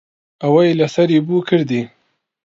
[0.41, 1.81] ئەوەی لەسەری بوو کردی.